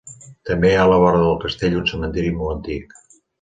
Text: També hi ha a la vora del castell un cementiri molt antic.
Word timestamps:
També 0.49 0.71
hi 0.71 0.77
ha 0.77 0.85
a 0.85 0.87
la 0.91 0.97
vora 1.03 1.19
del 1.25 1.37
castell 1.43 1.77
un 1.81 1.85
cementiri 1.93 2.33
molt 2.41 2.57
antic. 2.57 2.99